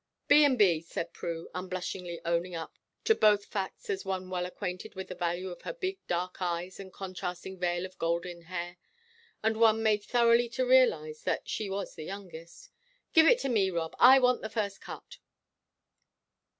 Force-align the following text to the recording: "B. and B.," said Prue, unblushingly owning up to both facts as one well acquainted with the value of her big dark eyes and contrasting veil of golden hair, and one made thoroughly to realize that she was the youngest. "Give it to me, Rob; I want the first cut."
"B. 0.27 0.43
and 0.43 0.57
B.," 0.57 0.81
said 0.81 1.13
Prue, 1.13 1.47
unblushingly 1.53 2.19
owning 2.25 2.55
up 2.55 2.79
to 3.03 3.13
both 3.13 3.45
facts 3.45 3.87
as 3.87 4.03
one 4.03 4.31
well 4.31 4.47
acquainted 4.47 4.95
with 4.95 5.09
the 5.09 5.13
value 5.13 5.49
of 5.49 5.61
her 5.61 5.73
big 5.73 5.99
dark 6.07 6.41
eyes 6.41 6.79
and 6.79 6.91
contrasting 6.91 7.59
veil 7.59 7.85
of 7.85 7.99
golden 7.99 8.41
hair, 8.45 8.77
and 9.43 9.57
one 9.57 9.83
made 9.83 10.01
thoroughly 10.03 10.49
to 10.49 10.65
realize 10.65 11.21
that 11.21 11.47
she 11.47 11.69
was 11.69 11.93
the 11.93 12.05
youngest. 12.05 12.71
"Give 13.13 13.27
it 13.27 13.37
to 13.41 13.49
me, 13.49 13.69
Rob; 13.69 13.95
I 13.99 14.17
want 14.17 14.41
the 14.41 14.49
first 14.49 14.81
cut." 14.81 15.19